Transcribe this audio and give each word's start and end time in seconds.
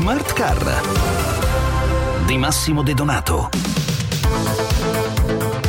Smart 0.00 0.32
Car 0.32 0.80
di 2.24 2.38
Massimo 2.38 2.82
De 2.82 2.94
Donato. 2.94 3.50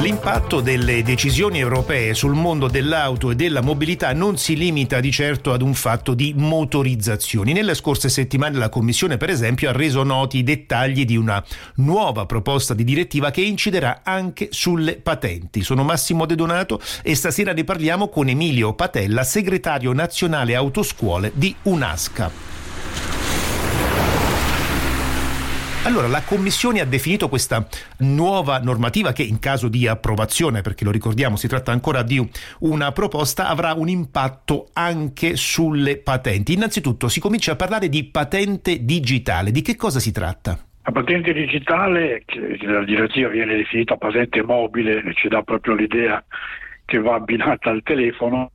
L'impatto 0.00 0.62
delle 0.62 1.02
decisioni 1.02 1.58
europee 1.58 2.14
sul 2.14 2.32
mondo 2.32 2.66
dell'auto 2.68 3.30
e 3.30 3.34
della 3.34 3.60
mobilità 3.60 4.14
non 4.14 4.38
si 4.38 4.56
limita 4.56 5.00
di 5.00 5.12
certo 5.12 5.52
ad 5.52 5.60
un 5.60 5.74
fatto 5.74 6.14
di 6.14 6.32
motorizzazioni. 6.34 7.52
Nelle 7.52 7.74
scorse 7.74 8.08
settimane 8.08 8.56
la 8.56 8.70
Commissione, 8.70 9.18
per 9.18 9.28
esempio, 9.28 9.68
ha 9.68 9.72
reso 9.72 10.02
noti 10.04 10.38
i 10.38 10.42
dettagli 10.42 11.04
di 11.04 11.18
una 11.18 11.44
nuova 11.74 12.24
proposta 12.24 12.72
di 12.72 12.82
direttiva 12.82 13.30
che 13.30 13.42
inciderà 13.42 14.00
anche 14.02 14.48
sulle 14.52 14.94
patenti. 14.96 15.62
Sono 15.62 15.84
Massimo 15.84 16.24
De 16.24 16.34
Donato 16.34 16.80
e 17.02 17.14
stasera 17.14 17.52
ne 17.52 17.64
parliamo 17.64 18.08
con 18.08 18.26
Emilio 18.26 18.72
Patella, 18.72 19.22
segretario 19.22 19.92
nazionale 19.92 20.54
autoscuole 20.54 21.30
di 21.34 21.54
UNASCA. 21.64 22.53
Allora, 25.86 26.08
la 26.08 26.22
Commissione 26.22 26.80
ha 26.80 26.86
definito 26.86 27.28
questa 27.28 27.66
nuova 27.98 28.58
normativa 28.58 29.12
che 29.12 29.22
in 29.22 29.38
caso 29.38 29.68
di 29.68 29.86
approvazione, 29.86 30.62
perché 30.62 30.82
lo 30.82 30.90
ricordiamo 30.90 31.36
si 31.36 31.46
tratta 31.46 31.72
ancora 31.72 32.02
di 32.02 32.26
una 32.60 32.90
proposta, 32.90 33.48
avrà 33.48 33.74
un 33.74 33.90
impatto 33.90 34.70
anche 34.72 35.36
sulle 35.36 35.98
patenti. 35.98 36.54
Innanzitutto 36.54 37.08
si 37.08 37.20
comincia 37.20 37.52
a 37.52 37.56
parlare 37.56 37.90
di 37.90 38.02
patente 38.04 38.82
digitale. 38.82 39.50
Di 39.50 39.60
che 39.60 39.76
cosa 39.76 40.00
si 40.00 40.10
tratta? 40.10 40.58
La 40.84 40.92
patente 40.92 41.34
digitale, 41.34 42.22
che 42.24 42.58
nella 42.62 42.84
direttiva 42.84 43.28
viene 43.28 43.54
definita 43.54 43.96
patente 43.96 44.42
mobile, 44.42 45.02
ci 45.14 45.28
dà 45.28 45.42
proprio 45.42 45.74
l'idea 45.74 46.24
che 46.86 46.98
va 46.98 47.16
abbinata 47.16 47.68
al 47.68 47.82
telefono, 47.82 48.52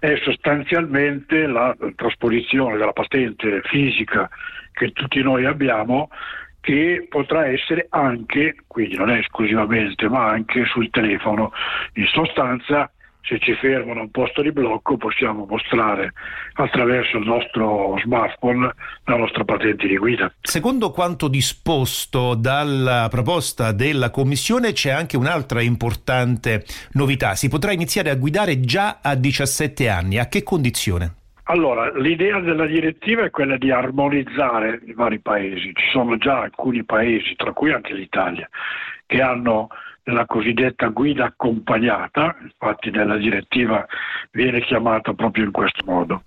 è 0.00 0.18
sostanzialmente 0.24 1.46
la 1.46 1.76
trasposizione 1.96 2.78
della 2.78 2.92
patente 2.92 3.60
fisica 3.64 4.30
che 4.72 4.92
tutti 4.92 5.20
noi 5.22 5.44
abbiamo 5.44 6.08
che 6.62 7.06
potrà 7.08 7.46
essere 7.48 7.86
anche, 7.90 8.54
quindi 8.68 8.94
non 8.94 9.10
è 9.10 9.18
esclusivamente, 9.18 10.08
ma 10.08 10.28
anche 10.28 10.64
sul 10.66 10.88
telefono. 10.90 11.52
In 11.94 12.06
sostanza, 12.06 12.88
se 13.22 13.40
ci 13.40 13.52
fermano 13.54 13.98
a 13.98 14.02
un 14.04 14.10
posto 14.12 14.42
di 14.42 14.52
blocco, 14.52 14.96
possiamo 14.96 15.44
mostrare 15.44 16.12
attraverso 16.54 17.16
il 17.16 17.26
nostro 17.26 17.98
smartphone 18.04 18.72
la 19.04 19.16
nostra 19.16 19.42
patente 19.42 19.88
di 19.88 19.96
guida. 19.96 20.32
Secondo 20.40 20.92
quanto 20.92 21.26
disposto 21.26 22.36
dalla 22.36 23.08
proposta 23.10 23.72
della 23.72 24.10
Commissione, 24.10 24.72
c'è 24.72 24.90
anche 24.90 25.16
un'altra 25.16 25.60
importante 25.62 26.64
novità. 26.92 27.34
Si 27.34 27.48
potrà 27.48 27.72
iniziare 27.72 28.10
a 28.10 28.14
guidare 28.14 28.60
già 28.60 29.00
a 29.02 29.16
17 29.16 29.88
anni. 29.88 30.18
A 30.18 30.28
che 30.28 30.44
condizione? 30.44 31.14
Allora, 31.52 31.92
l'idea 31.98 32.40
della 32.40 32.64
direttiva 32.64 33.24
è 33.24 33.30
quella 33.30 33.58
di 33.58 33.70
armonizzare 33.70 34.80
i 34.86 34.94
vari 34.94 35.18
paesi. 35.18 35.70
Ci 35.74 35.90
sono 35.90 36.16
già 36.16 36.40
alcuni 36.40 36.82
paesi, 36.82 37.34
tra 37.36 37.52
cui 37.52 37.70
anche 37.70 37.92
l'Italia, 37.92 38.48
che 39.04 39.20
hanno 39.20 39.68
la 40.04 40.24
cosiddetta 40.24 40.86
guida 40.86 41.26
accompagnata, 41.26 42.38
infatti 42.40 42.90
nella 42.90 43.18
direttiva 43.18 43.86
viene 44.30 44.62
chiamata 44.62 45.12
proprio 45.12 45.44
in 45.44 45.50
questo 45.50 45.82
modo. 45.84 46.22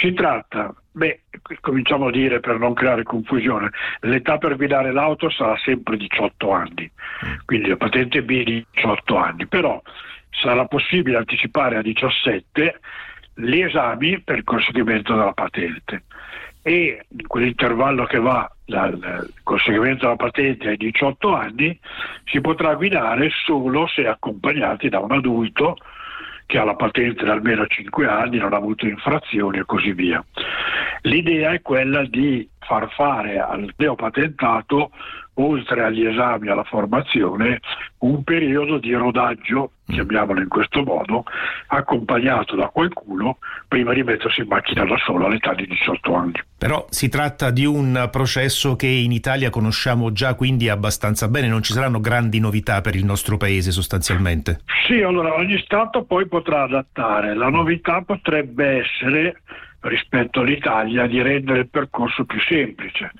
Si 0.00 0.14
tratta, 0.14 0.74
beh, 0.92 1.24
cominciamo 1.60 2.06
a 2.06 2.10
dire 2.10 2.40
per 2.40 2.58
non 2.58 2.72
creare 2.72 3.02
confusione, 3.02 3.68
l'età 4.00 4.38
per 4.38 4.56
guidare 4.56 4.92
l'auto 4.92 5.28
sarà 5.28 5.58
sempre 5.58 5.98
18 5.98 6.50
anni, 6.50 6.90
quindi 7.44 7.68
la 7.68 7.76
patente 7.76 8.22
B 8.22 8.42
di 8.42 8.66
18 8.72 9.14
anni, 9.14 9.46
però 9.46 9.80
sarà 10.30 10.64
possibile 10.64 11.18
anticipare 11.18 11.76
a 11.76 11.82
17 11.82 12.80
gli 13.34 13.60
esami 13.60 14.20
per 14.20 14.38
il 14.38 14.44
conseguimento 14.44 15.14
della 15.14 15.32
patente 15.32 16.04
e 16.62 17.04
in 17.08 17.26
quell'intervallo 17.26 18.04
che 18.04 18.18
va 18.18 18.50
dal 18.64 19.30
conseguimento 19.42 20.04
della 20.04 20.16
patente 20.16 20.68
ai 20.68 20.76
18 20.78 21.34
anni 21.34 21.78
si 22.24 22.40
potrà 22.40 22.74
guidare 22.74 23.30
solo 23.44 23.86
se 23.86 24.06
accompagnati 24.06 24.88
da 24.88 25.00
un 25.00 25.12
adulto 25.12 25.76
che 26.46 26.58
ha 26.58 26.64
la 26.64 26.74
patente 26.74 27.24
da 27.24 27.32
almeno 27.32 27.66
5 27.66 28.06
anni, 28.06 28.38
non 28.38 28.52
ha 28.52 28.56
avuto 28.56 28.86
infrazioni 28.86 29.58
e 29.58 29.64
così 29.64 29.92
via. 29.92 30.24
L'idea 31.02 31.52
è 31.52 31.62
quella 31.62 32.04
di 32.04 32.48
far 32.66 32.90
fare 32.92 33.38
al 33.38 33.72
neopatentato 33.76 34.90
oltre 35.34 35.82
agli 35.82 36.06
esami 36.06 36.48
e 36.48 36.50
alla 36.50 36.64
formazione, 36.64 37.60
un 37.98 38.22
periodo 38.22 38.78
di 38.78 38.92
rodaggio, 38.92 39.72
mm. 39.90 39.94
chiamiamolo 39.94 40.40
in 40.40 40.48
questo 40.48 40.82
modo, 40.82 41.24
accompagnato 41.68 42.54
da 42.54 42.68
qualcuno 42.68 43.38
prima 43.66 43.92
di 43.94 44.02
mettersi 44.02 44.42
in 44.42 44.48
macchina 44.48 44.84
da 44.84 44.96
solo 44.98 45.26
all'età 45.26 45.54
di 45.54 45.66
18 45.66 46.14
anni. 46.14 46.42
Però 46.56 46.86
si 46.88 47.08
tratta 47.08 47.50
di 47.50 47.64
un 47.64 48.08
processo 48.10 48.76
che 48.76 48.86
in 48.86 49.12
Italia 49.12 49.50
conosciamo 49.50 50.12
già 50.12 50.34
quindi 50.34 50.68
abbastanza 50.68 51.28
bene, 51.28 51.48
non 51.48 51.62
ci 51.62 51.72
saranno 51.72 52.00
grandi 52.00 52.38
novità 52.38 52.80
per 52.80 52.94
il 52.94 53.04
nostro 53.04 53.36
paese 53.36 53.72
sostanzialmente. 53.72 54.60
Sì, 54.86 55.02
allora 55.02 55.34
ogni 55.34 55.58
Stato 55.58 56.04
poi 56.04 56.26
potrà 56.26 56.62
adattare, 56.62 57.34
la 57.34 57.48
novità 57.48 58.02
potrebbe 58.02 58.82
essere 58.82 59.40
rispetto 59.88 60.40
all'Italia 60.40 61.06
di 61.06 61.20
rendere 61.22 61.60
il 61.60 61.68
percorso 61.68 62.24
più 62.24 62.40
semplice, 62.40 63.12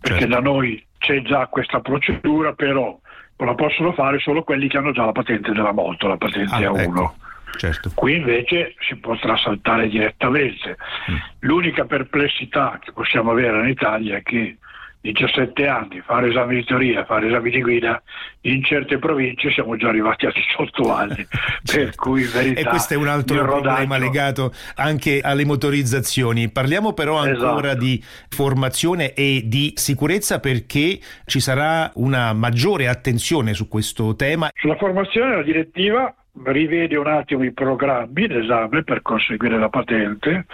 perché 0.00 0.20
certo. 0.20 0.34
da 0.34 0.40
noi 0.40 0.84
c'è 0.98 1.22
già 1.22 1.46
questa 1.46 1.80
procedura, 1.80 2.52
però 2.52 2.98
la 3.36 3.54
possono 3.54 3.92
fare 3.92 4.18
solo 4.18 4.42
quelli 4.42 4.68
che 4.68 4.78
hanno 4.78 4.92
già 4.92 5.04
la 5.04 5.12
patente 5.12 5.52
della 5.52 5.72
moto, 5.72 6.08
la 6.08 6.16
patente 6.16 6.54
ah, 6.54 6.72
A1. 6.72 6.80
Ecco. 6.80 7.14
Certo. 7.56 7.90
Qui 7.94 8.16
invece 8.16 8.74
si 8.78 8.96
potrà 8.96 9.36
saltare 9.36 9.88
direttamente. 9.88 10.76
Mm. 11.10 11.16
L'unica 11.40 11.84
perplessità 11.84 12.78
che 12.80 12.92
possiamo 12.92 13.30
avere 13.30 13.62
in 13.62 13.68
Italia 13.68 14.16
è 14.16 14.22
che 14.22 14.58
17 15.00 15.66
anni, 15.66 16.02
fare 16.04 16.28
esami 16.28 16.56
di 16.56 16.64
teoria, 16.64 17.04
fare 17.04 17.28
esami 17.28 17.50
di 17.50 17.62
guida, 17.62 18.02
in 18.42 18.64
certe 18.64 18.98
province 18.98 19.50
siamo 19.52 19.76
già 19.76 19.88
arrivati 19.88 20.26
a 20.26 20.32
18 20.32 20.92
anni, 20.92 21.26
certo. 21.62 21.84
per 21.84 21.94
cui 21.94 22.24
verità... 22.24 22.60
E 22.60 22.64
questo 22.64 22.94
è 22.94 22.96
un 22.96 23.06
altro 23.06 23.42
problema 23.42 23.96
legato 23.96 24.52
anche 24.74 25.20
alle 25.22 25.44
motorizzazioni. 25.44 26.50
Parliamo 26.50 26.92
però 26.94 27.16
ancora 27.16 27.68
esatto. 27.68 27.84
di 27.84 28.02
formazione 28.28 29.14
e 29.14 29.42
di 29.44 29.72
sicurezza 29.76 30.40
perché 30.40 30.98
ci 31.26 31.40
sarà 31.40 31.90
una 31.94 32.32
maggiore 32.32 32.88
attenzione 32.88 33.54
su 33.54 33.68
questo 33.68 34.16
tema. 34.16 34.50
Sulla 34.54 34.76
formazione 34.76 35.36
la 35.36 35.42
direttiva 35.42 36.12
rivede 36.44 36.96
un 36.96 37.06
attimo 37.06 37.44
i 37.44 37.52
programmi 37.52 38.26
d'esame 38.26 38.82
per 38.84 39.02
conseguire 39.02 39.58
la 39.58 39.68
patente 39.68 40.46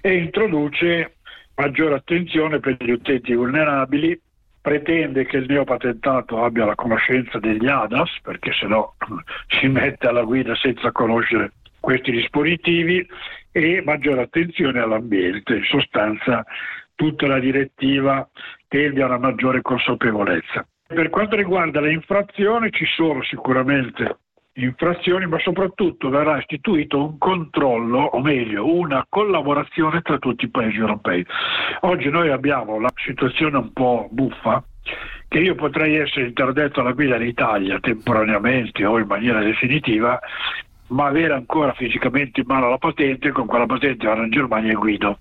e 0.00 0.16
introduce 0.16 1.16
maggiore 1.62 1.94
attenzione 1.94 2.58
per 2.58 2.76
gli 2.78 2.90
utenti 2.90 3.34
vulnerabili, 3.34 4.20
pretende 4.60 5.24
che 5.26 5.36
il 5.36 5.46
neopatentato 5.48 6.42
abbia 6.42 6.64
la 6.64 6.74
conoscenza 6.74 7.38
degli 7.38 7.68
ADAS, 7.68 8.20
perché 8.22 8.52
se 8.52 8.66
no 8.66 8.94
si 9.60 9.68
mette 9.68 10.08
alla 10.08 10.24
guida 10.24 10.56
senza 10.56 10.90
conoscere 10.90 11.52
questi 11.78 12.10
dispositivi, 12.10 13.06
e 13.52 13.82
maggiore 13.84 14.22
attenzione 14.22 14.80
all'ambiente. 14.80 15.56
In 15.56 15.64
sostanza 15.64 16.44
tutta 16.94 17.26
la 17.26 17.38
direttiva 17.38 18.28
tende 18.66 19.02
a 19.02 19.06
una 19.06 19.18
maggiore 19.18 19.60
consapevolezza. 19.60 20.66
Per 20.86 21.10
quanto 21.10 21.36
riguarda 21.36 21.80
le 21.80 21.92
infrazioni 21.92 22.70
ci 22.72 22.86
sono 22.86 23.22
sicuramente 23.22 24.16
infrazioni, 24.54 25.26
ma 25.26 25.38
soprattutto 25.38 26.08
verrà 26.08 26.38
istituito 26.38 27.02
un 27.02 27.18
controllo, 27.18 27.98
o 28.00 28.20
meglio, 28.20 28.74
una 28.74 29.06
collaborazione 29.08 30.02
tra 30.02 30.18
tutti 30.18 30.44
i 30.44 30.50
paesi 30.50 30.76
europei. 30.76 31.24
Oggi 31.80 32.10
noi 32.10 32.30
abbiamo 32.30 32.78
la 32.78 32.92
situazione 32.94 33.56
un 33.56 33.72
po' 33.72 34.08
buffa 34.10 34.62
che 35.28 35.38
io 35.38 35.54
potrei 35.54 35.96
essere 35.96 36.26
interdetto 36.26 36.80
alla 36.80 36.92
guida 36.92 37.16
in 37.16 37.26
Italia 37.26 37.80
temporaneamente 37.80 38.84
o 38.84 38.98
in 38.98 39.06
maniera 39.06 39.40
definitiva, 39.40 40.18
ma 40.88 41.06
avere 41.06 41.32
ancora 41.32 41.72
fisicamente 41.72 42.40
in 42.40 42.46
mano 42.46 42.68
la 42.68 42.76
patente, 42.76 43.30
con 43.30 43.46
quella 43.46 43.64
patente 43.64 44.06
vado 44.06 44.24
in 44.24 44.30
Germania 44.30 44.72
e 44.72 44.74
guido. 44.74 45.18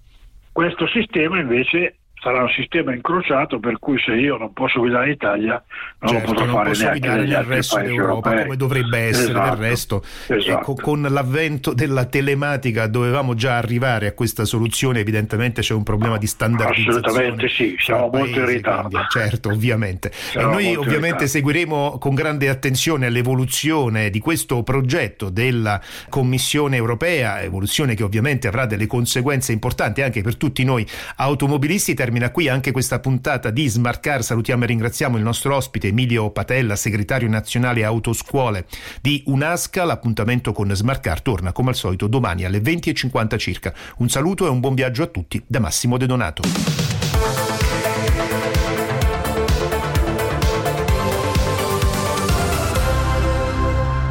Questo 0.51 0.85
sistema 0.87 1.39
invece 1.39 2.00
sarà 2.21 2.43
un 2.43 2.49
sistema 2.49 2.93
incrociato 2.93 3.59
per 3.59 3.79
cui 3.79 3.99
se 3.99 4.11
io 4.13 4.37
non 4.37 4.53
posso 4.53 4.79
guidare 4.79 5.07
in 5.07 5.11
Italia 5.13 5.63
non 5.99 6.13
certo, 6.13 6.27
lo 6.27 6.33
potrò 6.33 6.45
non 6.45 6.73
fare 6.73 6.99
neanche 6.99 7.25
nel 7.25 7.43
resto 7.43 7.79
d'Europa 7.79 8.29
europei. 8.29 8.43
come 8.43 8.57
dovrebbe 8.57 8.97
essere 8.99 9.31
esatto, 9.31 9.49
del 9.49 9.69
resto 9.69 10.03
esatto. 10.27 10.59
ecco, 10.59 10.75
con 10.75 11.01
l'avvento 11.01 11.73
della 11.73 12.05
telematica 12.05 12.87
dovevamo 12.87 13.33
già 13.33 13.57
arrivare 13.57 14.07
a 14.07 14.13
questa 14.13 14.45
soluzione 14.45 14.99
evidentemente 14.99 15.61
c'è 15.61 15.73
un 15.73 15.83
problema 15.83 16.17
di 16.17 16.27
standardizzazione 16.27 16.99
assolutamente 16.99 17.47
sì 17.49 17.75
siamo 17.79 18.09
molto 18.13 18.39
in 18.39 18.45
ritardo. 18.45 18.99
certo 19.09 19.49
ovviamente. 19.49 20.11
E 20.33 20.41
noi 20.41 20.75
ovviamente 20.75 21.27
seguiremo 21.27 21.97
con 21.97 22.13
grande 22.13 22.49
attenzione 22.49 23.09
l'evoluzione 23.09 24.09
di 24.09 24.19
questo 24.19 24.63
progetto 24.63 25.29
della 25.29 25.81
Commissione 26.09 26.75
europea 26.75 27.41
evoluzione 27.41 27.95
che 27.95 28.03
ovviamente 28.03 28.47
avrà 28.47 28.65
delle 28.65 28.87
conseguenze 28.87 29.51
importanti 29.51 30.01
anche 30.01 30.21
per 30.21 30.37
tutti 30.37 30.63
noi 30.63 30.87
automobilisti 31.15 31.93
termina 32.11 32.31
qui 32.31 32.49
anche 32.49 32.71
questa 32.71 32.99
puntata 32.99 33.51
di 33.51 33.69
Smart 33.69 34.01
Car. 34.01 34.21
Salutiamo 34.21 34.65
e 34.65 34.67
ringraziamo 34.67 35.15
il 35.15 35.23
nostro 35.23 35.55
ospite 35.55 35.87
Emilio 35.87 36.29
Patella, 36.31 36.75
segretario 36.75 37.29
nazionale 37.29 37.85
autoscuole 37.85 38.65
di 38.99 39.23
UNASCA. 39.27 39.85
L'appuntamento 39.85 40.51
con 40.51 40.75
Smart 40.75 41.01
Car 41.01 41.21
torna 41.21 41.53
come 41.53 41.69
al 41.69 41.75
solito 41.75 42.07
domani 42.07 42.43
alle 42.43 42.59
20.50 42.59 43.37
circa. 43.37 43.73
Un 43.99 44.09
saluto 44.09 44.45
e 44.45 44.49
un 44.49 44.59
buon 44.59 44.75
viaggio 44.75 45.03
a 45.03 45.07
tutti 45.07 45.41
da 45.47 45.61
Massimo 45.61 45.95
De 45.97 46.05
Donato. 46.05 46.80